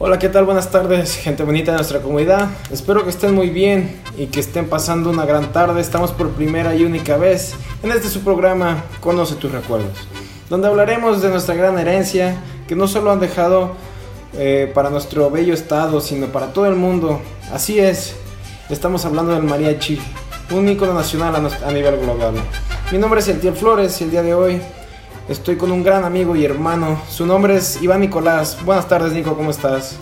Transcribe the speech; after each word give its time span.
Hola, 0.00 0.20
¿qué 0.20 0.28
tal? 0.28 0.44
Buenas 0.44 0.70
tardes, 0.70 1.16
gente 1.16 1.42
bonita 1.42 1.72
de 1.72 1.78
nuestra 1.78 1.98
comunidad. 1.98 2.50
Espero 2.70 3.02
que 3.02 3.10
estén 3.10 3.34
muy 3.34 3.50
bien 3.50 4.00
y 4.16 4.26
que 4.26 4.38
estén 4.38 4.68
pasando 4.68 5.10
una 5.10 5.26
gran 5.26 5.52
tarde. 5.52 5.80
Estamos 5.80 6.12
por 6.12 6.30
primera 6.30 6.72
y 6.76 6.84
única 6.84 7.16
vez 7.16 7.54
en 7.82 7.90
este 7.90 8.08
su 8.08 8.20
programa 8.20 8.84
Conoce 9.00 9.34
tus 9.34 9.50
recuerdos, 9.50 9.98
donde 10.48 10.68
hablaremos 10.68 11.20
de 11.20 11.30
nuestra 11.30 11.56
gran 11.56 11.76
herencia 11.80 12.40
que 12.68 12.76
no 12.76 12.86
solo 12.86 13.10
han 13.10 13.18
dejado 13.18 13.72
eh, 14.34 14.70
para 14.72 14.88
nuestro 14.88 15.32
bello 15.32 15.52
estado, 15.52 16.00
sino 16.00 16.28
para 16.28 16.52
todo 16.52 16.66
el 16.66 16.76
mundo. 16.76 17.20
Así 17.52 17.80
es, 17.80 18.14
estamos 18.70 19.04
hablando 19.04 19.32
del 19.32 19.42
mariachi, 19.42 19.98
un 20.52 20.68
ícono 20.68 20.94
nacional 20.94 21.34
a, 21.34 21.72
nivel 21.72 21.98
global. 21.98 22.34
Mi 22.92 22.98
nombre 22.98 23.18
es 23.18 23.26
Etiel 23.26 23.54
Flores 23.54 24.00
y 24.00 24.04
el 24.04 24.12
día 24.12 24.22
de 24.22 24.32
hoy 24.32 24.62
Estoy 25.28 25.56
con 25.56 25.70
un 25.72 25.82
gran 25.82 26.06
amigo 26.06 26.36
y 26.36 26.44
hermano. 26.46 27.02
Su 27.10 27.26
nombre 27.26 27.54
es 27.54 27.82
Iván 27.82 28.00
Nicolás. 28.00 28.56
Buenas 28.64 28.88
tardes, 28.88 29.12
Nico, 29.12 29.36
¿cómo 29.36 29.50
estás? 29.50 29.98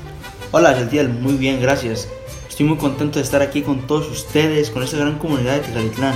Hola, 0.53 0.73
Saltiel, 0.73 1.09
muy 1.09 1.33
bien, 1.33 1.61
gracias. 1.61 2.07
Estoy 2.49 2.65
muy 2.65 2.79
contento 2.79 3.19
de 3.19 3.25
estar 3.25 3.43
aquí 3.43 3.63
con 3.63 3.89
todos 3.89 4.09
ustedes, 4.09 4.71
con 4.71 4.85
esta 4.85 4.99
gran 4.99 5.19
comunidad 5.19 5.55
de 5.55 5.61
Tecalitlán, 5.63 6.15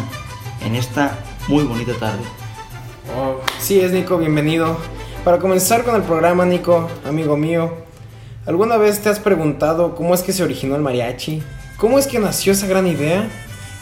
en 0.64 0.76
esta 0.76 1.18
muy 1.48 1.64
bonita 1.64 1.92
tarde. 1.94 2.22
Oh, 3.18 3.40
sí, 3.58 3.80
es 3.80 3.90
Nico, 3.90 4.16
bienvenido. 4.16 4.76
Para 5.24 5.38
comenzar 5.38 5.82
con 5.82 5.96
el 5.96 6.02
programa, 6.02 6.46
Nico, 6.46 6.88
amigo 7.04 7.36
mío, 7.36 7.78
¿alguna 8.46 8.76
vez 8.76 9.00
te 9.00 9.08
has 9.08 9.18
preguntado 9.18 9.96
cómo 9.96 10.14
es 10.14 10.22
que 10.22 10.32
se 10.32 10.44
originó 10.44 10.76
el 10.76 10.82
mariachi? 10.82 11.42
¿Cómo 11.78 11.98
es 11.98 12.06
que 12.06 12.20
nació 12.20 12.52
esa 12.52 12.68
gran 12.68 12.86
idea 12.86 13.28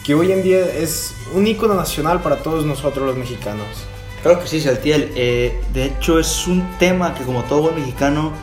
que 0.03 0.15
hoy 0.15 0.31
en 0.31 0.41
día 0.41 0.65
es 0.65 1.13
un 1.35 1.45
ícono 1.45 1.75
nacional 1.75 2.19
para 2.19 2.37
todos 2.37 2.65
nosotros 2.65 3.05
los 3.05 3.15
mexicanos? 3.15 3.67
Claro 4.21 4.41
que 4.41 4.47
sí, 4.47 4.59
Saltiel. 4.59 5.11
Eh, 5.15 5.61
de 5.73 5.85
hecho, 5.85 6.19
es 6.19 6.47
un 6.47 6.67
tema 6.77 7.13
que 7.13 7.23
como 7.23 7.43
todo 7.43 7.61
buen 7.61 7.75
mexicano, 7.75 8.33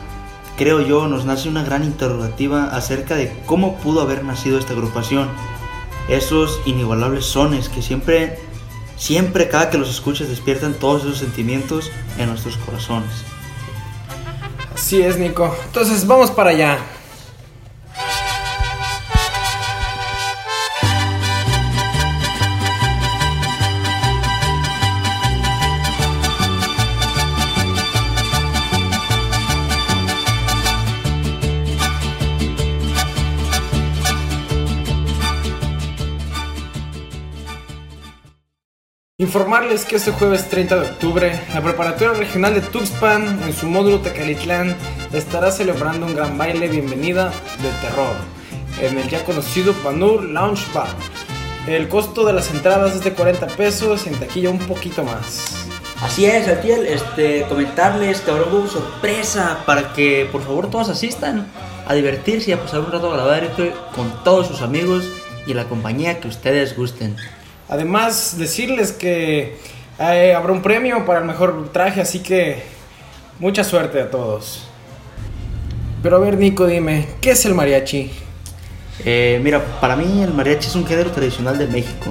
creo 0.57 0.81
yo, 0.81 1.07
nos 1.07 1.25
nace 1.25 1.49
una 1.49 1.63
gran 1.63 1.83
interrogativa 1.83 2.65
acerca 2.65 3.15
de 3.15 3.31
cómo 3.45 3.77
pudo 3.77 4.01
haber 4.01 4.23
nacido 4.23 4.57
esta 4.57 4.73
agrupación. 4.73 5.29
Esos 6.09 6.59
inigualables 6.65 7.25
sones 7.25 7.69
que 7.69 7.81
siempre, 7.81 8.39
siempre 8.95 9.49
cada 9.49 9.69
que 9.69 9.77
los 9.77 9.89
escuchas 9.89 10.29
despiertan 10.29 10.73
todos 10.73 11.03
esos 11.03 11.19
sentimientos 11.19 11.91
en 12.17 12.29
nuestros 12.29 12.57
corazones. 12.57 13.11
Así 14.73 15.01
es, 15.01 15.17
Nico. 15.17 15.55
Entonces, 15.65 16.07
vamos 16.07 16.31
para 16.31 16.51
allá. 16.51 16.79
Informarles 39.27 39.83
que 39.83 39.97
este 39.97 40.13
jueves 40.13 40.47
30 40.47 40.75
de 40.77 40.89
octubre, 40.89 41.39
la 41.53 41.61
Preparatoria 41.61 42.13
Regional 42.13 42.53
de 42.53 42.61
Tuxpan, 42.61 43.43
en 43.43 43.51
su 43.53 43.67
módulo 43.67 43.99
Tecalitlán, 43.99 44.73
estará 45.11 45.51
celebrando 45.51 46.05
un 46.05 46.15
gran 46.15 46.37
baile 46.37 46.69
bienvenida 46.69 47.33
de 47.61 47.69
terror 47.81 48.15
en 48.81 48.97
el 48.97 49.09
ya 49.09 49.25
conocido 49.25 49.73
Panur 49.83 50.23
Lounge 50.23 50.63
Bar. 50.73 50.87
El 51.67 51.89
costo 51.89 52.25
de 52.25 52.31
las 52.31 52.51
entradas 52.51 52.95
es 52.95 53.03
de 53.03 53.11
40 53.11 53.47
pesos 53.47 54.05
y 54.05 54.11
en 54.11 54.15
taquilla 54.17 54.49
un 54.49 54.59
poquito 54.59 55.03
más. 55.03 55.67
Así 56.01 56.25
es, 56.25 56.47
Atiel, 56.47 56.87
este, 56.87 57.41
comentarles 57.49 58.21
que 58.21 58.31
habrá 58.31 58.45
una 58.45 58.69
sorpresa 58.69 59.61
para 59.65 59.91
que 59.91 60.29
por 60.31 60.41
favor 60.41 60.69
todos 60.69 60.87
asistan 60.87 61.51
a 61.85 61.93
divertirse 61.93 62.51
y 62.51 62.53
a 62.53 62.61
pasar 62.61 62.79
un 62.79 62.93
rato 62.93 63.11
agradable 63.11 63.73
con 63.93 64.23
todos 64.23 64.47
sus 64.47 64.61
amigos 64.61 65.03
y 65.45 65.53
la 65.53 65.65
compañía 65.65 66.21
que 66.21 66.29
ustedes 66.29 66.77
gusten. 66.77 67.17
Además, 67.69 68.35
decirles 68.37 68.91
que 68.91 69.57
eh, 69.99 70.33
habrá 70.33 70.53
un 70.53 70.61
premio 70.61 71.05
para 71.05 71.19
el 71.19 71.25
mejor 71.25 71.69
traje, 71.73 72.01
así 72.01 72.19
que 72.19 72.63
mucha 73.39 73.63
suerte 73.63 74.01
a 74.01 74.09
todos. 74.09 74.67
Pero 76.01 76.17
a 76.17 76.19
ver, 76.19 76.37
Nico, 76.37 76.65
dime, 76.65 77.07
¿qué 77.19 77.31
es 77.31 77.45
el 77.45 77.55
mariachi? 77.55 78.11
Eh, 79.03 79.39
mira, 79.43 79.63
para 79.81 79.95
mí 79.95 80.21
el 80.23 80.33
mariachi 80.33 80.67
es 80.67 80.75
un 80.75 80.85
género 80.85 81.11
tradicional 81.11 81.57
de 81.57 81.67
México. 81.67 82.09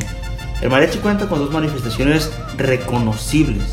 El 0.60 0.70
mariachi 0.70 0.98
cuenta 0.98 1.28
con 1.28 1.38
dos 1.38 1.50
manifestaciones 1.50 2.32
reconocibles. 2.56 3.64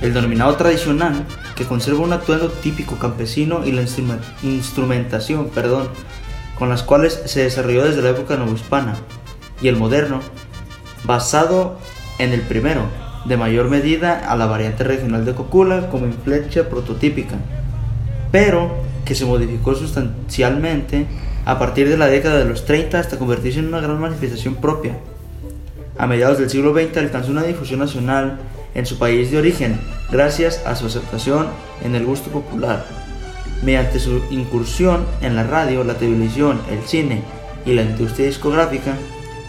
El 0.00 0.14
denominado 0.14 0.54
tradicional, 0.56 1.26
que 1.54 1.64
conserva 1.64 2.00
un 2.00 2.12
atuendo 2.12 2.48
típico 2.50 2.98
campesino 2.98 3.64
y 3.66 3.72
la 3.72 3.84
instrumentación, 4.42 5.48
perdón, 5.48 5.88
con 6.58 6.68
las 6.68 6.82
cuales 6.82 7.20
se 7.24 7.42
desarrolló 7.42 7.84
desde 7.84 8.02
la 8.02 8.10
época 8.10 8.36
novohispana. 8.36 8.96
Y 9.62 9.68
el 9.68 9.76
moderno, 9.76 10.20
basado 11.04 11.78
en 12.18 12.32
el 12.32 12.40
primero, 12.42 12.82
de 13.24 13.36
mayor 13.36 13.68
medida 13.68 14.18
a 14.30 14.36
la 14.36 14.46
variante 14.46 14.84
regional 14.84 15.24
de 15.24 15.34
Cocula 15.34 15.88
como 15.88 16.06
inflecha 16.06 16.68
prototípica, 16.68 17.36
pero 18.30 18.70
que 19.04 19.14
se 19.14 19.24
modificó 19.24 19.74
sustancialmente 19.74 21.06
a 21.44 21.58
partir 21.58 21.88
de 21.88 21.96
la 21.96 22.06
década 22.06 22.38
de 22.38 22.46
los 22.46 22.64
30 22.64 22.98
hasta 22.98 23.18
convertirse 23.18 23.58
en 23.58 23.68
una 23.68 23.80
gran 23.80 24.00
manifestación 24.00 24.56
propia. 24.56 24.96
A 25.96 26.06
mediados 26.06 26.38
del 26.38 26.50
siglo 26.50 26.74
XX 26.74 26.96
alcanzó 26.96 27.30
una 27.30 27.42
difusión 27.42 27.80
nacional 27.80 28.38
en 28.74 28.86
su 28.86 28.98
país 28.98 29.30
de 29.30 29.38
origen 29.38 29.78
gracias 30.10 30.62
a 30.66 30.74
su 30.74 30.86
aceptación 30.86 31.46
en 31.84 31.94
el 31.94 32.04
gusto 32.04 32.30
popular. 32.30 32.84
Mediante 33.62 34.00
su 34.00 34.22
incursión 34.30 35.04
en 35.20 35.36
la 35.36 35.44
radio, 35.44 35.84
la 35.84 35.94
televisión, 35.94 36.60
el 36.70 36.82
cine 36.82 37.22
y 37.64 37.72
la 37.72 37.82
industria 37.82 38.26
discográfica, 38.26 38.96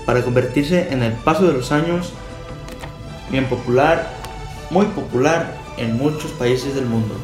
para 0.06 0.22
convertirse 0.22 0.90
en 0.92 1.04
el 1.04 1.14
paso 1.14 1.46
de 1.48 1.54
los 1.54 1.72
años 1.72 2.14
bien 3.30 3.46
popular, 3.46 4.12
muy 4.70 4.86
popular 4.88 5.56
en 5.78 5.98
muchos 5.98 6.32
países 6.32 6.76
del 6.76 6.86
mundo. 6.86 7.16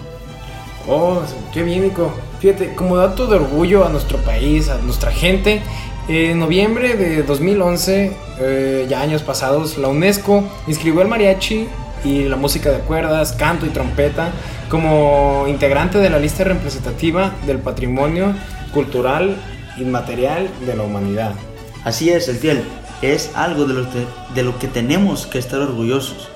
Oh, 0.87 1.21
qué 1.53 1.63
bien, 1.63 1.83
Nico. 1.83 2.11
Fíjate, 2.39 2.73
como 2.73 2.97
dato 2.97 3.27
de 3.27 3.35
orgullo 3.35 3.85
a 3.85 3.89
nuestro 3.89 4.17
país, 4.19 4.67
a 4.69 4.77
nuestra 4.79 5.11
gente, 5.11 5.61
en 6.07 6.39
noviembre 6.39 6.95
de 6.95 7.23
2011, 7.23 8.11
eh, 8.39 8.87
ya 8.89 9.01
años 9.01 9.21
pasados, 9.21 9.77
la 9.77 9.87
UNESCO 9.87 10.43
inscribió 10.67 11.03
el 11.03 11.07
mariachi 11.07 11.67
y 12.03 12.23
la 12.23 12.35
música 12.35 12.71
de 12.71 12.79
cuerdas, 12.79 13.33
canto 13.33 13.67
y 13.67 13.69
trompeta 13.69 14.31
como 14.69 15.45
integrante 15.47 15.99
de 15.99 16.09
la 16.09 16.17
lista 16.17 16.43
representativa 16.43 17.35
del 17.45 17.59
patrimonio 17.59 18.33
cultural 18.73 19.37
inmaterial 19.77 20.49
de 20.66 20.75
la 20.75 20.84
humanidad. 20.84 21.34
Así 21.83 22.09
es, 22.09 22.28
el 22.28 22.37
fiel. 22.37 22.63
Es 23.01 23.31
algo 23.35 23.66
de 23.66 23.73
lo, 23.73 23.89
que, 23.89 24.05
de 24.35 24.43
lo 24.43 24.59
que 24.59 24.67
tenemos 24.67 25.25
que 25.25 25.39
estar 25.39 25.59
orgullosos. 25.59 26.29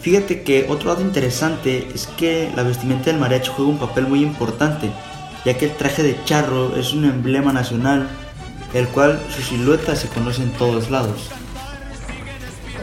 Fíjate 0.00 0.42
que 0.42 0.66
otro 0.68 0.90
lado 0.90 1.02
interesante 1.02 1.88
es 1.94 2.06
que 2.16 2.50
la 2.54 2.62
vestimenta 2.62 3.06
del 3.06 3.18
mariachi 3.18 3.50
juega 3.54 3.70
un 3.70 3.78
papel 3.78 4.06
muy 4.06 4.22
importante, 4.22 4.90
ya 5.44 5.56
que 5.56 5.66
el 5.66 5.76
traje 5.76 6.02
de 6.02 6.16
charro 6.24 6.76
es 6.76 6.92
un 6.92 7.04
emblema 7.04 7.52
nacional, 7.52 8.08
el 8.74 8.88
cual 8.88 9.20
su 9.34 9.42
silueta 9.42 9.96
se 9.96 10.08
conoce 10.08 10.42
en 10.42 10.50
todos 10.52 10.90
lados. 10.90 11.30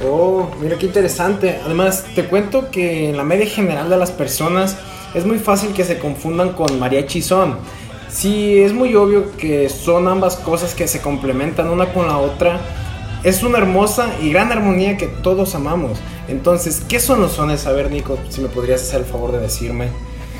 Oh, 0.05 0.49
mira 0.61 0.77
qué 0.77 0.87
interesante. 0.87 1.59
Además, 1.65 2.05
te 2.15 2.25
cuento 2.25 2.69
que 2.71 3.09
en 3.09 3.17
la 3.17 3.23
media 3.23 3.45
general 3.45 3.89
de 3.89 3.97
las 3.97 4.11
personas 4.11 4.77
es 5.13 5.25
muy 5.25 5.39
fácil 5.39 5.73
que 5.73 5.85
se 5.85 5.99
confundan 5.99 6.53
con 6.53 6.79
mariachi 6.79 7.21
son 7.21 7.57
Sí, 8.13 8.59
es 8.59 8.73
muy 8.73 8.93
obvio 8.95 9.35
que 9.37 9.69
son 9.69 10.07
ambas 10.07 10.35
cosas 10.35 10.75
que 10.75 10.87
se 10.87 11.01
complementan 11.01 11.69
una 11.71 11.91
con 11.93 12.07
la 12.07 12.19
otra. 12.19 12.61
Es 13.23 13.41
una 13.41 13.57
hermosa 13.57 14.13
y 14.21 14.29
gran 14.29 14.51
armonía 14.51 14.97
que 14.97 15.07
todos 15.07 15.55
amamos. 15.55 15.97
Entonces, 16.27 16.83
¿qué 16.87 16.99
son 16.99 17.21
los 17.21 17.33
sones? 17.33 17.65
A 17.65 17.71
ver, 17.71 17.89
Nico, 17.89 18.19
si 18.29 18.41
me 18.41 18.49
podrías 18.49 18.83
hacer 18.83 18.99
el 18.99 19.07
favor 19.07 19.31
de 19.31 19.39
decirme. 19.39 19.87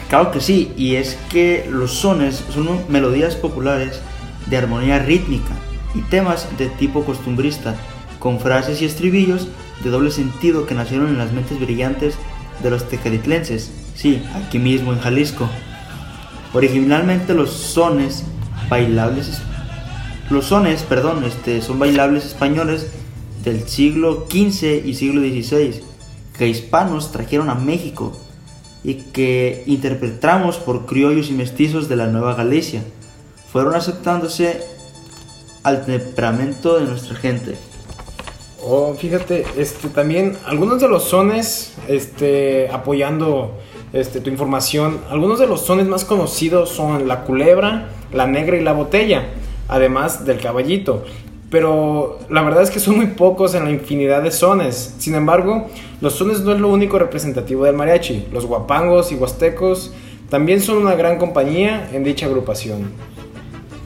Claro 0.08 0.30
que 0.30 0.40
sí, 0.40 0.72
y 0.78 0.98
es 0.98 1.18
que 1.32 1.68
los 1.68 1.92
sones 1.94 2.44
son 2.54 2.80
melodías 2.90 3.36
populares 3.36 4.00
de 4.46 4.58
armonía 4.58 5.00
rítmica 5.00 5.54
y 5.96 6.02
temas 6.02 6.48
de 6.60 6.68
tipo 6.68 7.04
costumbrista, 7.04 7.76
con 8.20 8.40
frases 8.40 8.84
y 8.84 8.86
estribillos 8.86 9.48
de 9.84 9.90
doble 9.90 10.12
sentido 10.12 10.68
que 10.68 10.76
nacieron 10.76 11.08
en 11.08 11.18
las 11.18 11.32
mentes 11.32 11.60
brillantes 11.60 12.16
de 12.62 12.70
los 12.70 12.88
tecalitlenses, 12.88 13.72
sí, 13.96 14.24
aquí 14.36 14.60
mismo 14.60 14.94
en 14.94 15.00
Jalisco. 15.00 15.50
Originalmente 16.54 17.34
los 17.34 17.50
sones 17.50 18.24
bailables, 18.70 19.42
los 20.30 20.46
sones, 20.46 20.84
perdón, 20.84 21.24
este, 21.24 21.62
son 21.62 21.80
bailables 21.80 22.26
españoles 22.26 22.88
del 23.44 23.68
siglo 23.68 24.28
XV 24.30 24.86
y 24.86 24.94
siglo 24.94 25.22
XVI 25.22 25.82
que 26.38 26.48
hispanos 26.48 27.12
trajeron 27.12 27.50
a 27.50 27.56
México 27.56 28.14
y 28.84 28.96
que 28.96 29.64
interpretamos 29.66 30.58
por 30.58 30.86
criollos 30.86 31.30
y 31.30 31.34
mestizos 31.34 31.88
de 31.88 31.96
la 31.96 32.08
Nueva 32.08 32.36
Galicia. 32.36 32.84
Fueron 33.52 33.76
aceptándose 33.76 34.62
al 35.64 35.86
temperamento 35.86 36.80
de 36.80 36.86
nuestra 36.86 37.16
gente. 37.16 37.56
Oh, 38.66 38.94
fíjate, 38.94 39.46
este 39.58 39.90
también 39.90 40.38
algunos 40.46 40.82
de 40.82 40.88
los 40.88 41.04
sones, 41.04 41.74
este, 41.88 42.70
apoyando 42.70 43.60
este, 43.94 44.20
tu 44.20 44.32
información, 44.32 45.00
algunos 45.12 45.40
de 45.40 45.46
los 45.46 45.62
sones 45.62 45.88
más 45.88 46.04
conocidos 46.04 46.70
son 46.70 47.08
la 47.08 47.22
culebra, 47.22 47.90
la 48.12 48.26
negra 48.26 48.58
y 48.58 48.64
la 48.64 48.74
botella, 48.74 49.30
además 49.68 50.26
del 50.26 50.40
caballito. 50.40 51.06
Pero 51.52 52.18
la 52.30 52.42
verdad 52.42 52.64
es 52.64 52.72
que 52.72 52.80
son 52.80 52.96
muy 52.96 53.08
pocos 53.08 53.54
en 53.54 53.66
la 53.66 53.70
infinidad 53.70 54.24
de 54.24 54.32
sones. 54.32 54.96
Sin 54.98 55.14
embargo, 55.14 55.68
los 56.02 56.16
sones 56.16 56.42
no 56.42 56.52
es 56.52 56.60
lo 56.60 56.70
único 56.70 56.98
representativo 56.98 57.66
del 57.66 57.76
mariachi. 57.76 58.30
Los 58.34 58.48
guapangos 58.48 59.12
y 59.12 59.16
huastecos 59.16 59.94
también 60.30 60.62
son 60.62 60.78
una 60.78 60.96
gran 60.96 61.20
compañía 61.20 61.92
en 61.94 62.04
dicha 62.04 62.26
agrupación. 62.26 62.92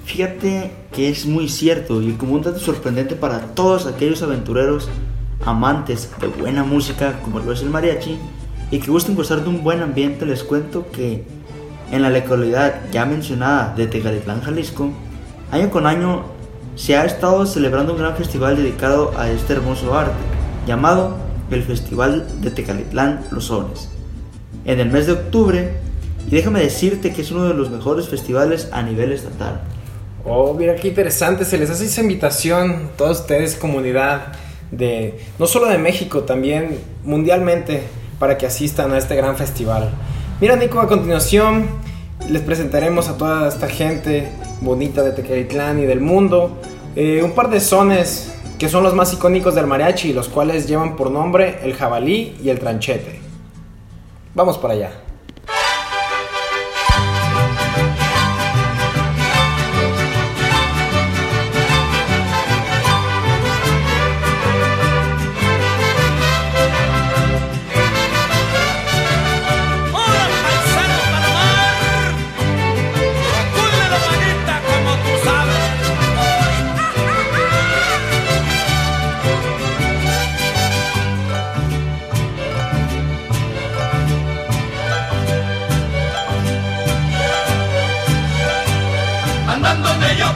Fíjate 0.06 0.72
que 0.94 1.10
es 1.10 1.26
muy 1.26 1.50
cierto 1.50 2.02
y 2.02 2.14
como 2.14 2.36
un 2.36 2.44
dato 2.44 2.60
sorprendente 2.60 3.16
para 3.16 3.42
todos 3.54 3.86
aquellos 3.86 4.24
aventureros 4.24 4.88
amantes 5.46 6.10
de 6.22 6.28
buena 6.28 6.64
música 6.64 7.20
como 7.24 7.40
lo 7.40 7.52
es 7.52 7.62
el 7.62 7.70
mariachi 7.70 8.18
y 8.72 8.80
que 8.80 8.92
gustan 8.92 9.16
gozar 9.16 9.44
de 9.44 9.50
un 9.50 9.64
buen 9.64 9.82
ambiente, 9.82 10.26
les 10.26 10.44
cuento 10.44 10.88
que 10.92 11.24
en 11.92 12.02
la 12.02 12.10
localidad 12.10 12.82
ya 12.92 13.06
mencionada 13.06 13.74
de 13.76 13.88
Tegalitlán, 13.88 14.42
Jalisco, 14.42 14.92
año 15.52 15.70
con 15.70 15.88
año 15.88 16.24
se 16.76 16.96
ha 16.96 17.06
estado 17.06 17.46
celebrando 17.46 17.94
un 17.94 18.00
gran 18.00 18.16
festival 18.16 18.58
dedicado 18.58 19.18
a 19.18 19.30
este 19.30 19.54
hermoso 19.54 19.98
arte, 19.98 20.14
llamado 20.68 21.18
el 21.50 21.64
Festival 21.64 22.28
de 22.42 22.52
Tecalitlán 22.52 23.26
Los 23.32 23.46
Sones, 23.46 23.90
en 24.66 24.80
el 24.80 24.92
mes 24.92 25.08
de 25.08 25.14
octubre, 25.14 25.72
y 26.28 26.32
déjame 26.32 26.60
decirte 26.60 27.14
que 27.14 27.22
es 27.22 27.32
uno 27.32 27.46
de 27.46 27.54
los 27.54 27.72
mejores 27.72 28.10
festivales 28.10 28.70
a 28.74 28.84
nivel 28.84 29.14
estatal. 29.14 29.62
Oh, 30.26 30.54
mira 30.54 30.76
qué 30.76 30.90
interesante, 30.90 31.46
se 31.46 31.58
les 31.58 31.70
hace 31.70 31.86
esa 31.86 32.02
invitación 32.02 32.90
a 32.94 32.98
todos 32.98 33.22
ustedes, 33.22 33.56
comunidad 33.56 34.34
de 34.72 35.20
no 35.40 35.48
solo 35.48 35.68
de 35.68 35.78
México, 35.78 36.24
también 36.24 36.80
mundialmente, 37.06 37.84
para 38.20 38.38
que 38.38 38.46
asistan 38.46 38.94
a 38.94 38.98
este 38.98 39.16
gran 39.16 39.36
festival. 39.36 39.90
Mira, 40.40 40.56
Nico, 40.56 40.80
a 40.80 40.88
continuación 40.88 41.68
les 42.30 42.42
presentaremos 42.42 43.08
a 43.10 43.18
toda 43.18 43.48
esta 43.48 43.68
gente 43.68 44.30
bonita 44.62 45.04
de 45.04 45.12
Tecalitlán 45.12 45.80
y 45.80 45.86
del 45.86 46.02
mundo 46.02 46.58
eh, 46.96 47.22
un 47.24 47.32
par 47.32 47.50
de 47.50 47.60
sones 47.60 48.34
que 48.58 48.70
son 48.70 48.84
los 48.84 48.96
más 48.96 49.14
icónicos 49.14 49.54
del 49.54 49.68
mariachi, 49.68 50.14
los 50.14 50.30
cuales 50.30 50.68
llevan 50.68 50.96
por 50.96 51.12
nombre 51.12 51.60
el 51.64 51.76
jabalí 51.76 52.36
y 52.44 52.50
el 52.50 52.60
tranchete. 52.60 53.20
Vamos 54.34 54.58
para 54.58 54.74
allá. 54.74 55.07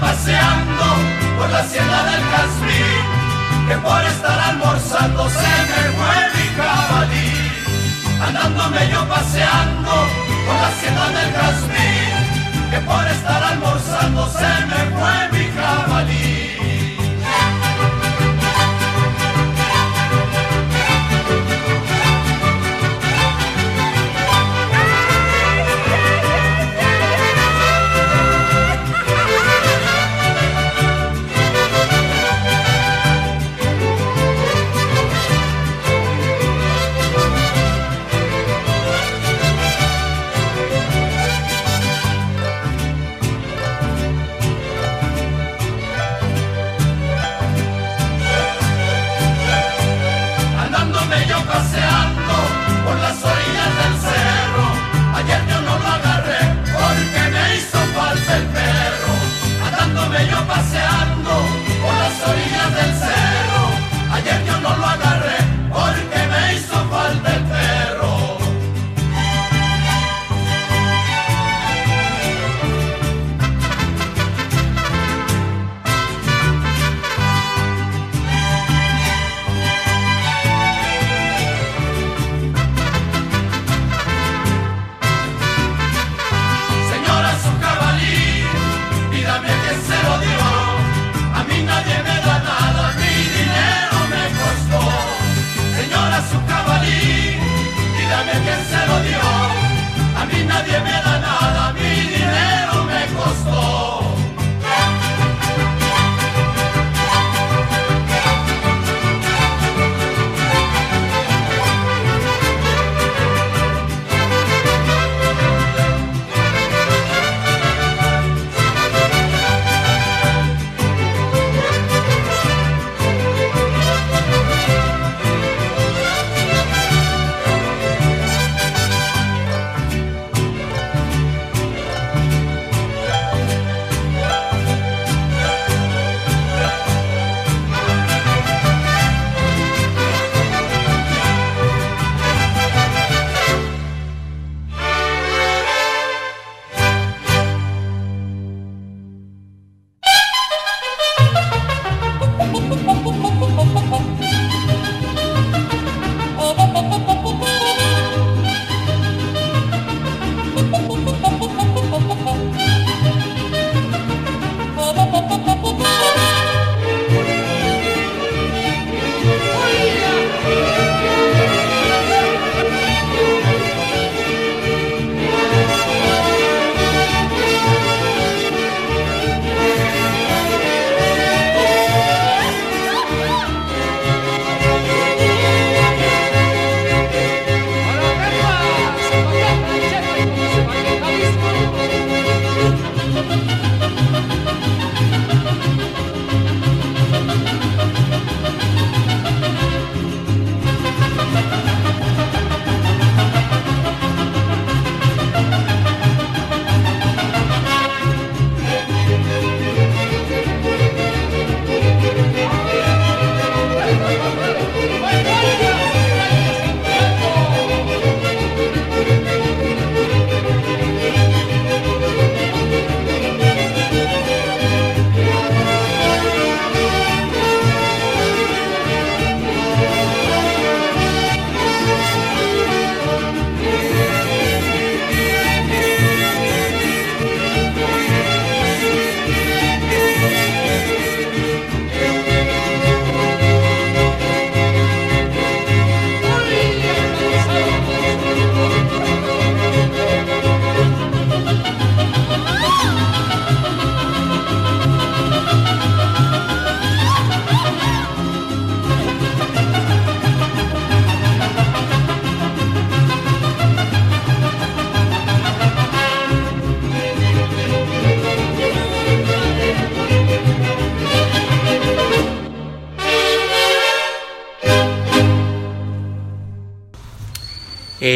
paseando 0.01 0.85
por 1.37 1.49
la 1.51 1.63
sierra 1.63 2.03
del 2.09 2.21
Caspi, 2.33 2.83
que 3.67 3.75
por 3.77 4.03
estar 4.03 4.39
almorzando 4.49 5.29
se 5.29 5.53
me 5.69 5.81
mueve 5.97 6.27
mi 6.37 6.47
cabalí. 6.57 7.31
Andándome 8.27 8.89
yo 8.91 9.07
paseando 9.07 9.93
por 10.45 10.55
la 10.63 10.71
sierra 10.79 11.07
del 11.17 11.31
Caspi, 11.39 11.89
que 12.71 12.79
por 12.79 13.07
estar 13.15 13.43
almorzando 13.43 14.21
se 14.39 14.51
me 14.69 14.81
fue 14.97 15.17
mi 15.33 15.45
cabalí. 15.55 16.70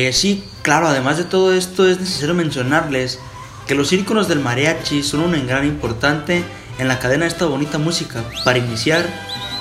Eh, 0.05 0.13
sí, 0.13 0.43
claro, 0.61 0.87
además 0.87 1.17
de 1.17 1.23
todo 1.23 1.51
esto 1.51 1.89
es 1.89 1.99
necesario 1.99 2.35
mencionarles 2.35 3.17
que 3.65 3.73
los 3.73 3.91
íconos 3.91 4.27
del 4.27 4.39
mariachi 4.39 5.01
son 5.01 5.21
un 5.21 5.47
gran 5.47 5.65
importante 5.65 6.43
en 6.77 6.87
la 6.87 6.99
cadena 6.99 7.23
de 7.23 7.29
esta 7.29 7.45
bonita 7.45 7.79
música. 7.79 8.23
Para 8.43 8.59
iniciar, 8.59 9.03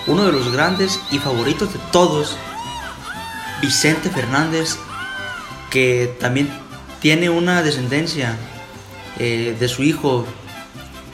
uno 0.06 0.26
de 0.26 0.32
los 0.32 0.52
grandes 0.52 1.00
y 1.10 1.18
favoritos 1.18 1.72
de 1.72 1.80
todos, 1.92 2.36
Vicente 3.62 4.10
Fernández, 4.10 4.76
que 5.70 6.14
también 6.20 6.50
tiene 7.00 7.30
una 7.30 7.62
descendencia 7.62 8.36
eh, 9.18 9.56
de 9.58 9.68
su 9.68 9.82
hijo 9.82 10.26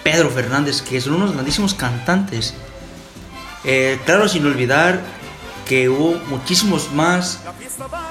Pedro 0.02 0.28
Fernández, 0.30 0.82
que 0.82 1.00
son 1.00 1.14
unos 1.14 1.34
grandísimos 1.34 1.74
cantantes. 1.74 2.54
Eh, 3.62 4.00
claro, 4.04 4.28
sin 4.28 4.44
olvidar 4.44 5.00
que 5.70 5.88
hubo 5.88 6.14
muchísimos 6.26 6.90
más 6.90 7.38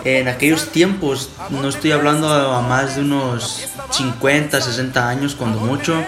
en 0.06 0.30
aquellos 0.30 0.70
tiempos, 0.70 1.30
no 1.50 1.68
estoy 1.68 1.92
hablando 1.92 2.32
a 2.32 2.62
más 2.62 2.96
de 2.96 3.01
unos 3.01 3.66
50, 3.92 4.62
60 4.62 5.10
años 5.10 5.36
cuando 5.36 5.60
mucho, 5.60 6.01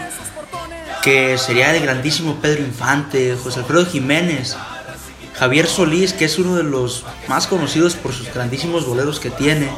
que 1.04 1.38
sería 1.38 1.76
el 1.76 1.84
grandísimo 1.84 2.38
Pedro 2.42 2.64
Infante, 2.64 3.36
José 3.36 3.60
Alfredo 3.60 3.86
Jiménez, 3.86 4.56
Javier 5.34 5.68
Solís, 5.68 6.14
que 6.14 6.24
es 6.24 6.40
uno 6.40 6.56
de 6.56 6.64
los 6.64 7.04
más 7.28 7.48
conocidos 7.48 7.96
por 7.96 8.14
sus 8.14 8.34
grandísimos 8.34 8.86
boleros 8.86 9.20
que 9.20 9.30
tiene, 9.30 9.70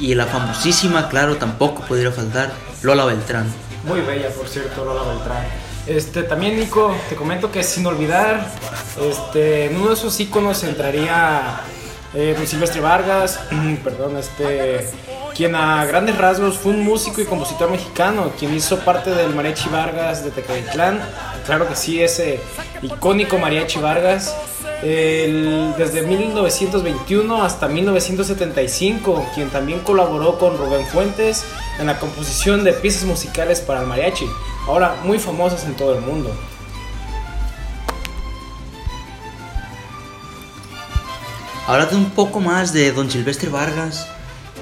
y 0.00 0.14
la 0.14 0.24
famosísima, 0.24 1.10
claro, 1.10 1.36
tampoco 1.36 1.84
podría 1.84 2.10
faltar, 2.10 2.54
Lola 2.80 3.04
Beltrán. 3.04 3.52
Muy 3.86 4.00
bella, 4.00 4.30
por 4.30 4.48
cierto, 4.48 4.82
Lola 4.82 5.02
Beltrán. 5.12 5.44
Este, 5.86 6.22
también 6.22 6.58
Nico, 6.58 6.94
te 7.10 7.14
comento 7.14 7.52
que 7.52 7.62
sin 7.62 7.84
olvidar, 7.86 8.50
este, 9.00 9.66
en 9.66 9.76
uno 9.76 9.88
de 9.88 9.94
esos 9.94 10.18
iconos 10.18 10.64
entraría 10.64 11.60
eh, 12.14 12.34
Silvestre 12.46 12.80
Vargas, 12.80 13.38
perdón, 13.84 14.16
este, 14.16 14.88
quien 15.34 15.54
a 15.54 15.84
grandes 15.84 16.16
rasgos 16.16 16.56
fue 16.56 16.72
un 16.72 16.80
músico 16.80 17.20
y 17.20 17.26
compositor 17.26 17.70
mexicano, 17.70 18.32
quien 18.38 18.54
hizo 18.54 18.78
parte 18.80 19.10
del 19.10 19.34
Mariachi 19.34 19.68
Vargas 19.68 20.24
de 20.24 20.30
Tecalitlán, 20.30 21.00
claro 21.44 21.68
que 21.68 21.76
sí, 21.76 22.02
ese 22.02 22.40
icónico 22.80 23.36
Mariachi 23.36 23.78
Vargas, 23.78 24.34
desde 24.82 26.02
1921 26.02 27.42
hasta 27.42 27.68
1975, 27.68 29.26
quien 29.34 29.48
también 29.48 29.80
colaboró 29.80 30.38
con 30.38 30.58
Rubén 30.58 30.86
Fuentes 30.86 31.44
en 31.78 31.86
la 31.86 31.98
composición 31.98 32.64
de 32.64 32.74
piezas 32.74 33.04
musicales 33.04 33.60
para 33.60 33.80
el 33.80 33.86
mariachi 33.86 34.26
ahora 34.66 34.96
muy 35.04 35.18
famosas 35.18 35.64
en 35.64 35.74
todo 35.74 35.94
el 35.94 36.00
mundo. 36.00 36.34
Hablando 41.66 41.96
un 41.96 42.10
poco 42.10 42.40
más 42.40 42.72
de 42.72 42.92
don 42.92 43.10
Silvestre 43.10 43.48
Vargas. 43.48 44.06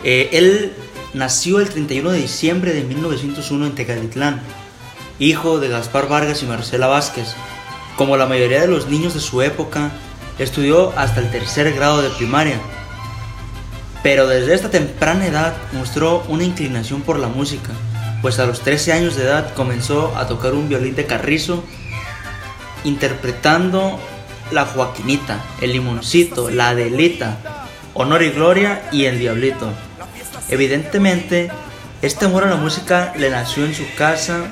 Eh, 0.05 0.31
él 0.33 0.73
nació 1.15 1.61
el 1.61 1.69
31 1.69 2.11
de 2.11 2.19
diciembre 2.19 2.73
de 2.73 2.83
1901 2.83 3.67
en 3.67 3.75
Tecalitlán, 3.75 4.41
hijo 5.19 5.59
de 5.59 5.69
Gaspar 5.69 6.09
Vargas 6.09 6.43
y 6.43 6.47
Marcela 6.47 6.87
Vázquez. 6.87 7.35
Como 7.97 8.17
la 8.17 8.27
mayoría 8.27 8.61
de 8.61 8.69
los 8.69 8.89
niños 8.89 9.15
de 9.15 9.21
su 9.21 9.43
época, 9.43 9.91
estudió 10.39 10.93
hasta 10.97 11.21
el 11.21 11.31
tercer 11.31 11.73
grado 11.75 12.03
de 12.03 12.11
primaria. 12.11 12.61
Pero 14.03 14.27
desde 14.27 14.55
esta 14.55 14.71
temprana 14.71 15.27
edad 15.27 15.55
mostró 15.73 16.25
una 16.29 16.45
inclinación 16.45 17.03
por 17.03 17.19
la 17.19 17.29
música 17.29 17.71
pues 18.23 18.39
a 18.39 18.47
los 18.47 18.61
13 18.61 18.93
años 18.93 19.17
de 19.17 19.25
edad 19.25 19.53
comenzó 19.55 20.17
a 20.17 20.29
tocar 20.29 20.55
un 20.55 20.69
violín 20.69 20.95
de 20.95 21.07
carrizo, 21.07 21.65
interpretando 22.85 24.01
la 24.53 24.65
Joaquinita, 24.65 25.45
el 25.61 25.73
Limoncito, 25.73 26.49
la 26.49 26.71
Adelita, 26.71 27.39
Honor 27.95 28.23
y 28.23 28.31
Gloria 28.31 28.89
y 28.93 29.07
el 29.07 29.19
Diablito. 29.19 29.73
Evidentemente, 30.49 31.51
este 32.01 32.25
amor 32.25 32.45
a 32.45 32.51
la 32.51 32.57
música 32.57 33.13
le 33.17 33.29
nació 33.29 33.65
en 33.65 33.75
su 33.75 33.85
casa, 33.97 34.45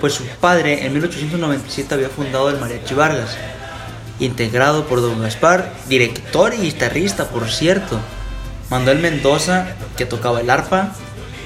pues 0.00 0.14
su 0.14 0.24
padre 0.40 0.86
en 0.86 0.92
1897 0.92 1.94
había 1.94 2.08
fundado 2.08 2.48
el 2.48 2.60
Mariachi 2.60 2.94
Vargas, 2.94 3.36
integrado 4.20 4.86
por 4.86 5.00
don 5.00 5.20
Gaspar, 5.20 5.72
director 5.88 6.54
y 6.54 6.58
guitarrista, 6.58 7.28
por 7.28 7.50
cierto. 7.50 7.98
Manuel 8.70 8.98
Mendoza, 8.98 9.68
que 9.96 10.06
tocaba 10.06 10.40
el 10.40 10.50
arpa, 10.50 10.92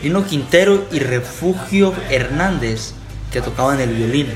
Lino 0.02 0.26
Quintero 0.26 0.84
y 0.90 0.98
Refugio 0.98 1.94
Hernández, 2.08 2.94
que 3.32 3.40
tocaban 3.40 3.80
el 3.80 3.94
violín, 3.94 4.26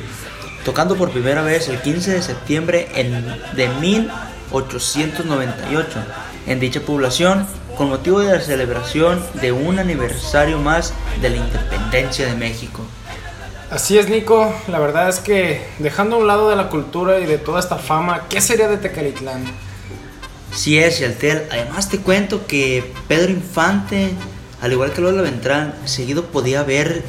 tocando 0.64 0.96
por 0.96 1.10
primera 1.10 1.42
vez 1.42 1.68
el 1.68 1.80
15 1.80 2.12
de 2.12 2.22
septiembre 2.22 2.88
de 3.54 3.68
1898 3.80 5.98
en 6.46 6.60
dicha 6.60 6.80
población 6.80 7.46
con 7.76 7.88
motivo 7.88 8.20
de 8.20 8.32
la 8.32 8.40
celebración 8.40 9.20
de 9.40 9.52
un 9.52 9.78
aniversario 9.78 10.58
más 10.58 10.92
de 11.20 11.30
la 11.30 11.36
independencia 11.36 12.26
de 12.26 12.34
México. 12.34 12.82
Así 13.70 13.98
es, 13.98 14.08
Nico. 14.08 14.54
La 14.68 14.78
verdad 14.78 15.08
es 15.08 15.18
que 15.18 15.66
dejando 15.78 16.16
a 16.16 16.18
un 16.20 16.26
lado 16.26 16.50
de 16.50 16.56
la 16.56 16.68
cultura 16.68 17.18
y 17.18 17.26
de 17.26 17.38
toda 17.38 17.60
esta 17.60 17.78
fama, 17.78 18.26
¿qué 18.28 18.40
sería 18.40 18.68
de 18.68 18.76
Tecalitlán? 18.76 19.44
Sí 20.52 20.78
es, 20.78 21.00
Yaltel. 21.00 21.48
Además 21.50 21.88
te 21.88 21.98
cuento 21.98 22.46
que 22.46 22.92
Pedro 23.08 23.32
Infante 23.32 24.12
al 24.64 24.72
igual 24.72 24.92
que 24.92 25.02
Lola 25.02 25.20
Beltrán, 25.20 25.74
seguido 25.84 26.24
podía 26.24 26.62
ver, 26.62 27.04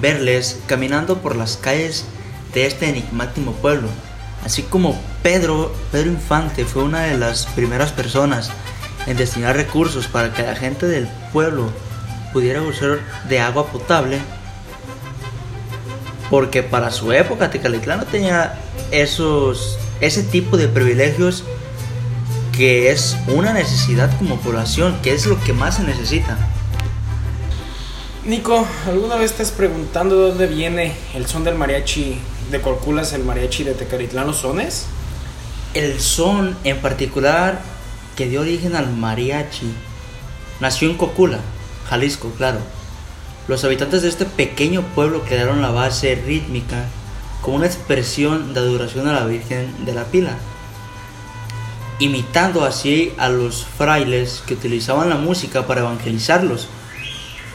verles 0.00 0.60
caminando 0.66 1.18
por 1.18 1.34
las 1.34 1.56
calles 1.56 2.04
de 2.54 2.66
este 2.66 2.88
enigmático 2.88 3.50
pueblo. 3.54 3.88
Así 4.44 4.62
como 4.62 4.96
Pedro, 5.20 5.74
Pedro 5.90 6.10
Infante 6.10 6.64
fue 6.64 6.84
una 6.84 7.00
de 7.00 7.18
las 7.18 7.46
primeras 7.46 7.90
personas 7.90 8.52
en 9.08 9.16
destinar 9.16 9.56
recursos 9.56 10.06
para 10.06 10.32
que 10.32 10.44
la 10.44 10.54
gente 10.54 10.86
del 10.86 11.08
pueblo 11.32 11.72
pudiera 12.32 12.60
gozar 12.60 13.00
de 13.28 13.40
agua 13.40 13.66
potable, 13.66 14.20
porque 16.30 16.62
para 16.62 16.92
su 16.92 17.10
época 17.10 17.50
Tecalitlán 17.50 17.98
no 17.98 18.06
tenía 18.06 18.60
esos, 18.92 19.76
ese 20.00 20.22
tipo 20.22 20.56
de 20.56 20.68
privilegios 20.68 21.42
que 22.52 22.92
es 22.92 23.16
una 23.26 23.52
necesidad 23.52 24.16
como 24.18 24.36
población, 24.36 24.96
que 25.02 25.12
es 25.12 25.26
lo 25.26 25.42
que 25.42 25.52
más 25.52 25.78
se 25.78 25.82
necesita. 25.82 26.38
Nico, 28.24 28.64
¿alguna 28.86 29.16
vez 29.16 29.32
estás 29.32 29.50
preguntando 29.50 30.14
de 30.16 30.28
dónde 30.28 30.46
viene 30.46 30.92
el 31.12 31.26
son 31.26 31.42
del 31.42 31.56
mariachi 31.56 32.16
de 32.52 32.60
Corculas, 32.60 33.12
el 33.14 33.24
mariachi 33.24 33.64
de 33.64 33.74
Tecaritlán, 33.74 34.28
los 34.28 34.36
sones? 34.36 34.86
El 35.74 35.98
son 35.98 36.56
en 36.62 36.80
particular 36.80 37.60
que 38.16 38.28
dio 38.28 38.42
origen 38.42 38.76
al 38.76 38.92
mariachi 38.92 39.74
nació 40.60 40.88
en 40.88 40.96
Cocula, 40.96 41.40
Jalisco, 41.90 42.30
claro. 42.38 42.60
Los 43.48 43.64
habitantes 43.64 44.02
de 44.02 44.08
este 44.10 44.24
pequeño 44.24 44.82
pueblo 44.94 45.22
crearon 45.22 45.60
la 45.60 45.72
base 45.72 46.14
rítmica 46.14 46.84
como 47.40 47.56
una 47.56 47.66
expresión 47.66 48.54
de 48.54 48.60
adoración 48.60 49.08
a 49.08 49.14
la 49.14 49.26
Virgen 49.26 49.84
de 49.84 49.94
la 49.94 50.04
Pila, 50.04 50.36
imitando 51.98 52.64
así 52.64 53.12
a 53.18 53.28
los 53.28 53.64
frailes 53.64 54.44
que 54.46 54.54
utilizaban 54.54 55.08
la 55.08 55.16
música 55.16 55.66
para 55.66 55.80
evangelizarlos 55.80 56.68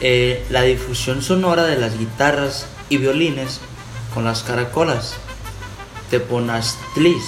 eh, 0.00 0.44
la 0.50 0.62
difusión 0.62 1.22
sonora 1.22 1.64
de 1.64 1.76
las 1.76 1.98
guitarras 1.98 2.66
y 2.88 2.98
violines 2.98 3.60
con 4.14 4.24
las 4.24 4.42
caracolas, 4.42 5.14
Teponastlis, 6.10 7.24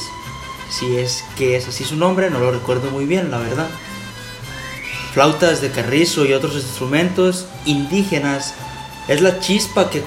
si 0.70 0.96
es 0.96 1.24
que 1.36 1.56
es 1.56 1.68
así 1.68 1.84
su 1.84 1.96
nombre, 1.96 2.30
no 2.30 2.38
lo 2.38 2.52
recuerdo 2.52 2.90
muy 2.90 3.04
bien, 3.04 3.30
la 3.30 3.38
verdad. 3.38 3.66
Flautas 5.12 5.60
de 5.60 5.70
carrizo 5.70 6.24
y 6.24 6.32
otros 6.32 6.54
instrumentos 6.54 7.46
indígenas 7.64 8.54
es 9.08 9.20
la 9.20 9.40
chispa 9.40 9.90
que 9.90 10.04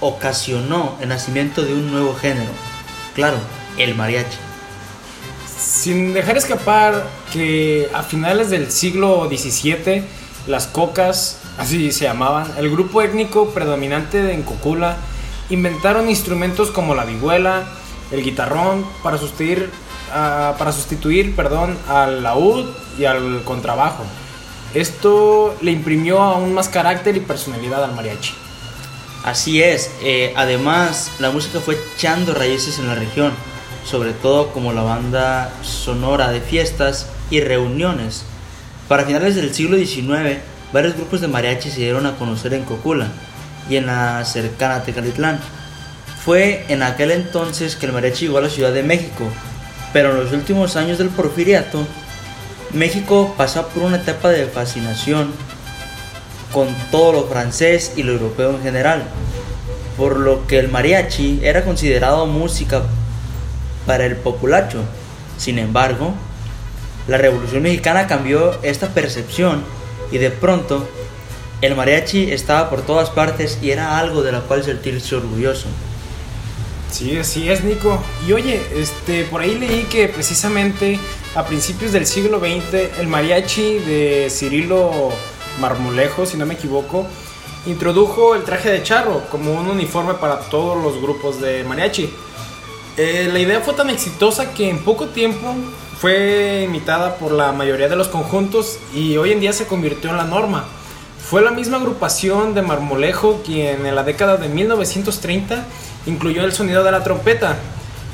ocasionó 0.00 0.96
el 1.02 1.10
nacimiento 1.10 1.62
de 1.62 1.74
un 1.74 1.90
nuevo 1.90 2.14
género, 2.14 2.50
claro, 3.14 3.36
el 3.76 3.94
mariachi. 3.94 4.38
Sin 5.60 6.14
dejar 6.14 6.38
escapar 6.38 7.06
que 7.32 7.90
a 7.92 8.02
finales 8.02 8.48
del 8.48 8.70
siglo 8.70 9.28
XVII 9.28 10.04
las 10.48 10.66
cocas 10.66 11.38
así 11.58 11.92
se 11.92 12.04
llamaban, 12.04 12.50
el 12.56 12.70
grupo 12.70 13.02
étnico 13.02 13.50
predominante 13.50 14.32
en 14.32 14.42
Cocula 14.42 14.96
inventaron 15.50 16.08
instrumentos 16.08 16.70
como 16.70 16.94
la 16.94 17.04
vihuela, 17.04 17.64
el 18.10 18.22
guitarrón 18.22 18.84
para 19.02 19.18
sustituir, 19.18 19.70
uh, 20.10 20.56
para 20.58 20.72
sustituir 20.72 21.36
perdón, 21.36 21.76
al 21.88 22.22
laúd 22.22 22.66
y 22.98 23.04
al 23.04 23.42
contrabajo. 23.44 24.04
Esto 24.74 25.54
le 25.60 25.70
imprimió 25.70 26.20
aún 26.20 26.52
más 26.52 26.68
carácter 26.68 27.16
y 27.16 27.20
personalidad 27.20 27.84
al 27.84 27.94
mariachi. 27.94 28.34
Así 29.24 29.62
es, 29.62 29.90
eh, 30.02 30.32
además 30.36 31.10
la 31.18 31.30
música 31.30 31.60
fue 31.60 31.78
echando 31.94 32.34
raíces 32.34 32.78
en 32.78 32.86
la 32.86 32.94
región, 32.94 33.32
sobre 33.84 34.12
todo 34.12 34.52
como 34.52 34.72
la 34.72 34.82
banda 34.82 35.52
sonora 35.62 36.30
de 36.30 36.40
fiestas 36.40 37.08
y 37.30 37.40
reuniones. 37.40 38.24
Para 38.88 39.04
finales 39.04 39.36
del 39.36 39.54
siglo 39.54 39.76
XIX, 39.76 40.38
varios 40.72 40.94
grupos 40.96 41.20
de 41.20 41.28
mariachi 41.28 41.70
se 41.70 41.80
dieron 41.80 42.06
a 42.06 42.16
conocer 42.16 42.54
en 42.54 42.64
Cocula 42.64 43.08
y 43.68 43.76
en 43.76 43.84
la 43.84 44.24
cercana 44.24 44.82
Tecalitlán. 44.82 45.38
Fue 46.24 46.64
en 46.70 46.82
aquel 46.82 47.10
entonces 47.10 47.76
que 47.76 47.84
el 47.84 47.92
mariachi 47.92 48.24
llegó 48.24 48.38
a 48.38 48.42
la 48.42 48.48
Ciudad 48.48 48.72
de 48.72 48.82
México, 48.82 49.24
pero 49.92 50.12
en 50.12 50.24
los 50.24 50.32
últimos 50.32 50.76
años 50.76 50.96
del 50.96 51.10
porfiriato, 51.10 51.86
México 52.72 53.34
pasó 53.36 53.68
por 53.68 53.82
una 53.82 53.98
etapa 53.98 54.30
de 54.30 54.46
fascinación 54.46 55.32
con 56.50 56.68
todo 56.90 57.12
lo 57.12 57.24
francés 57.26 57.92
y 57.94 58.04
lo 58.04 58.12
europeo 58.12 58.52
en 58.52 58.62
general, 58.62 59.02
por 59.98 60.18
lo 60.18 60.46
que 60.46 60.58
el 60.58 60.68
mariachi 60.68 61.40
era 61.42 61.62
considerado 61.62 62.24
música 62.26 62.84
para 63.84 64.06
el 64.06 64.16
populacho. 64.16 64.82
Sin 65.36 65.58
embargo, 65.58 66.14
la 67.08 67.16
Revolución 67.16 67.62
Mexicana 67.62 68.06
cambió 68.06 68.62
esta 68.62 68.88
percepción 68.88 69.64
y 70.12 70.18
de 70.18 70.30
pronto 70.30 70.86
el 71.62 71.74
mariachi 71.74 72.30
estaba 72.30 72.70
por 72.70 72.82
todas 72.82 73.10
partes 73.10 73.58
y 73.62 73.70
era 73.70 73.98
algo 73.98 74.22
de 74.22 74.30
lo 74.30 74.42
cual 74.46 74.62
sentirse 74.62 75.16
orgulloso. 75.16 75.66
Sí, 76.90 77.16
así 77.18 77.50
es, 77.50 77.64
Nico. 77.64 78.02
Y 78.26 78.32
oye, 78.32 78.60
este, 78.76 79.24
por 79.24 79.40
ahí 79.40 79.58
leí 79.58 79.84
que 79.84 80.08
precisamente 80.08 80.98
a 81.34 81.44
principios 81.44 81.92
del 81.92 82.06
siglo 82.06 82.38
XX 82.40 82.98
el 83.00 83.08
mariachi 83.08 83.78
de 83.78 84.28
Cirilo 84.30 85.10
Marmolejo, 85.60 86.26
si 86.26 86.36
no 86.36 86.46
me 86.46 86.54
equivoco, 86.54 87.06
introdujo 87.66 88.34
el 88.34 88.44
traje 88.44 88.70
de 88.70 88.82
charro 88.82 89.22
como 89.30 89.52
un 89.52 89.68
uniforme 89.68 90.14
para 90.14 90.40
todos 90.40 90.82
los 90.82 91.00
grupos 91.00 91.40
de 91.40 91.64
mariachi. 91.64 92.10
Eh, 92.96 93.28
la 93.32 93.38
idea 93.38 93.60
fue 93.60 93.74
tan 93.74 93.90
exitosa 93.90 94.52
que 94.54 94.68
en 94.68 94.78
poco 94.82 95.08
tiempo 95.08 95.54
fue 96.00 96.62
imitada 96.62 97.16
por 97.16 97.32
la 97.32 97.50
mayoría 97.50 97.88
de 97.88 97.96
los 97.96 98.06
conjuntos 98.06 98.78
y 98.94 99.16
hoy 99.16 99.32
en 99.32 99.40
día 99.40 99.52
se 99.52 99.66
convirtió 99.66 100.10
en 100.10 100.16
la 100.16 100.24
norma. 100.24 100.64
Fue 101.28 101.42
la 101.42 101.50
misma 101.50 101.78
agrupación 101.78 102.54
de 102.54 102.62
Marmolejo 102.62 103.42
quien 103.44 103.84
en 103.84 103.94
la 103.96 104.04
década 104.04 104.36
de 104.36 104.48
1930 104.48 105.66
incluyó 106.06 106.44
el 106.44 106.52
sonido 106.52 106.84
de 106.84 106.92
la 106.92 107.02
trompeta. 107.02 107.56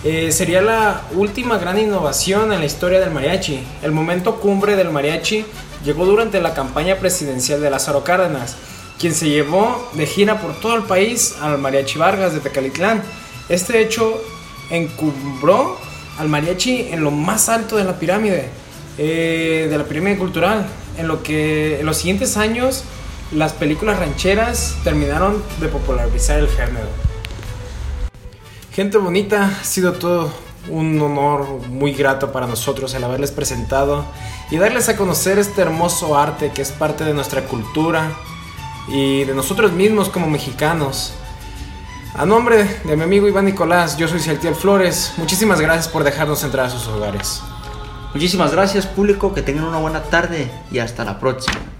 Eh, 0.02 0.32
sería 0.32 0.62
la 0.62 1.02
última 1.14 1.58
gran 1.58 1.78
innovación 1.78 2.52
en 2.54 2.60
la 2.60 2.66
historia 2.66 3.00
del 3.00 3.10
mariachi. 3.10 3.62
El 3.82 3.92
momento 3.92 4.36
cumbre 4.36 4.76
del 4.76 4.90
mariachi 4.90 5.44
llegó 5.84 6.06
durante 6.06 6.40
la 6.40 6.54
campaña 6.54 6.96
presidencial 6.96 7.60
de 7.60 7.68
Lázaro 7.68 8.02
Cárdenas, 8.02 8.56
quien 8.98 9.14
se 9.14 9.28
llevó 9.28 9.90
de 9.92 10.06
gira 10.06 10.40
por 10.40 10.58
todo 10.58 10.74
el 10.74 10.84
país 10.84 11.34
al 11.42 11.58
mariachi 11.58 11.98
Vargas 11.98 12.32
de 12.32 12.40
Tecalitlán. 12.40 13.02
Este 13.50 13.82
hecho 13.82 14.22
encumbró 14.70 15.78
al 16.18 16.28
mariachi 16.28 16.88
en 16.90 17.02
lo 17.02 17.10
más 17.10 17.48
alto 17.48 17.76
de 17.76 17.84
la 17.84 17.98
pirámide, 17.98 18.48
eh, 18.98 19.66
de 19.68 19.78
la 19.78 19.84
pirámide 19.84 20.16
cultural, 20.16 20.66
en 20.98 21.08
lo 21.08 21.22
que 21.22 21.80
en 21.80 21.86
los 21.86 21.96
siguientes 21.96 22.36
años 22.36 22.84
las 23.32 23.52
películas 23.52 23.98
rancheras 23.98 24.76
terminaron 24.84 25.42
de 25.60 25.68
popularizar 25.68 26.38
el 26.38 26.48
género. 26.48 26.86
Gente 28.72 28.98
bonita, 28.98 29.58
ha 29.60 29.64
sido 29.64 29.92
todo 29.92 30.32
un 30.68 31.00
honor 31.00 31.46
muy 31.68 31.92
grato 31.92 32.32
para 32.32 32.46
nosotros 32.46 32.94
el 32.94 33.04
haberles 33.04 33.32
presentado 33.32 34.04
y 34.50 34.56
darles 34.56 34.88
a 34.88 34.96
conocer 34.96 35.38
este 35.38 35.62
hermoso 35.62 36.16
arte 36.16 36.52
que 36.52 36.62
es 36.62 36.72
parte 36.72 37.04
de 37.04 37.14
nuestra 37.14 37.42
cultura 37.42 38.12
y 38.88 39.24
de 39.24 39.34
nosotros 39.34 39.72
mismos 39.72 40.08
como 40.08 40.28
mexicanos. 40.28 41.14
A 42.16 42.24
nombre 42.24 42.62
de 42.84 42.96
mi 42.96 43.02
amigo 43.02 43.26
Iván 43.26 43.46
Nicolás, 43.46 43.96
yo 43.96 44.06
soy 44.06 44.20
Celtiel 44.20 44.54
Flores. 44.54 45.14
Muchísimas 45.16 45.60
gracias 45.60 45.88
por 45.88 46.04
dejarnos 46.04 46.44
entrar 46.44 46.66
a 46.66 46.70
sus 46.70 46.86
hogares. 46.86 47.42
Muchísimas 48.14 48.52
gracias 48.52 48.86
público, 48.86 49.34
que 49.34 49.42
tengan 49.42 49.64
una 49.64 49.78
buena 49.78 50.00
tarde 50.04 50.48
y 50.70 50.78
hasta 50.78 51.04
la 51.04 51.18
próxima. 51.18 51.73